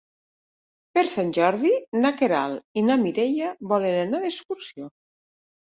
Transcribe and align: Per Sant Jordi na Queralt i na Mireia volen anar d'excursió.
Per 0.97 1.03
Sant 1.11 1.33
Jordi 1.37 1.73
na 2.05 2.11
Queralt 2.21 2.81
i 2.83 2.87
na 2.89 2.97
Mireia 3.05 3.53
volen 3.75 3.99
anar 4.07 4.23
d'excursió. 4.25 4.91